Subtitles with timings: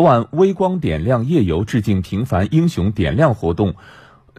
[0.00, 3.74] 昨晚微光点亮夜游致敬平凡英雄点亮活动。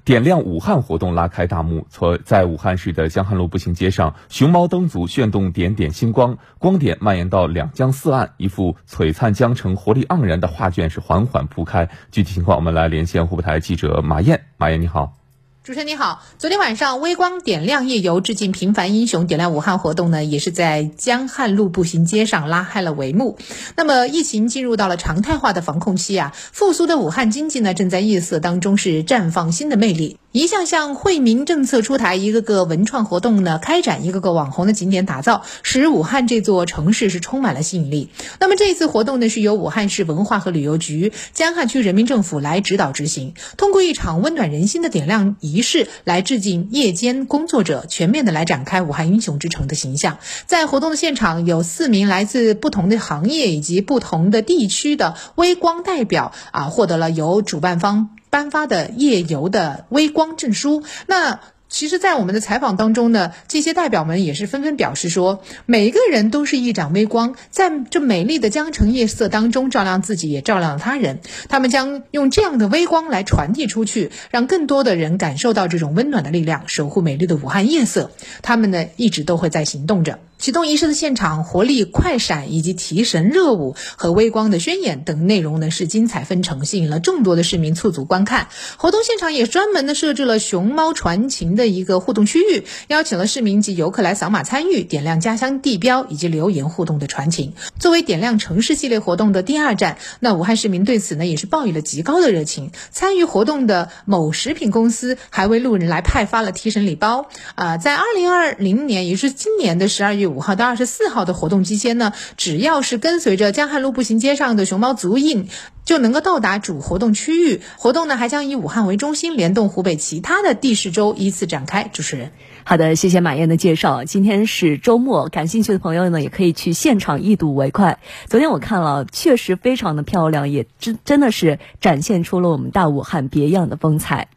[0.04, 11.88] 点亮武汉活动拉开大幕，从在武汉市的江汉路步行街上，熊猫灯组炫动点点星光，光点蔓延到两江四岸，一幅璀璨江城、活力盎然的画卷是缓缓铺开。
[12.10, 14.42] 具体情况，我们来连线湖北台记者马燕。
[14.58, 15.21] 马燕，你好。
[15.64, 23.38] 主持人你好，昨天晚上微光点亮夜游致敬平凡英雄点亮武汉活动呢，也是在江汉路步行街上拉开了帷幕。
[23.76, 30.18] 那么疫情进入到了常态化的防控期啊，复苏的武汉经济呢，正在夜色当中是绽放新的魅力。
[30.34, 38.08] 一项项惠民政策出台，一个个文创活动呢开展，一个个网红的景点打造，使武汉这座城市是充满了吸引力。
[38.40, 50.18] 那么这次活动呢，是由武汉市文化和旅游局、江汉区人民政府来指导执行，通过一场温暖人心的点亮仪式，来致敬夜间工作者，全面的来展开武汉英雄之城的形象。
[50.46, 58.12] 在活动的现场，有四名来自不同的行业以及不同的地区的微光代表啊，获得了由主办方。
[58.32, 71.22] 颁发的夜游的微光证书，那其实，在我们的采访当中呢，这些代表们也是纷纷表示说，每一个人都是一盏微光，在这美丽的江城夜色当中照亮自己，也照亮了他人。
[71.48, 78.12] 他们将用这样的微光来传递出去，让更多的人感受到这种温暖的力量，守护美丽的武汉夜色。
[78.42, 80.20] 他们呢，一直都会在行动着。
[80.42, 88.48] 启动仪式的现场，活力快闪以及提神热舞和微光的宣演等内容呢，是精彩纷呈，吸引了众多的市民簇足观看。
[88.78, 97.54] 活动现场也专门的设置了熊猫传情的一个互动区域，邀请了市民及游客来扫码参与，点亮家乡地标以及留言互动的传情。
[97.78, 102.72] 作为点亮城市系列活动的第二站，那武汉市民对此呢也是抱以了极高的热情。
[102.90, 107.30] 参与活动的某食品公司还为路人来派发了提神礼包。
[107.54, 110.31] 啊，在二零二零年，也是今年的十二月。
[110.32, 115.48] 五号到二十四号的活动期间呢，只要是跟随着江汉路步行街上的熊猫足印，
[115.86, 117.62] 就能够到达主活动区域。
[117.78, 121.90] 活动呢还将以武汉为中心，联动湖北其他的地市州依次展开。
[121.92, 122.32] 主持人，
[122.64, 124.04] 好的，谢谢马燕的介绍。
[124.04, 128.00] 今天是周末，感兴趣的朋友呢也可以去现场一睹为快。
[128.28, 134.30] 昨天我看了，确实非常的漂亮，也真真的是展现出了我们大武汉别样的风采。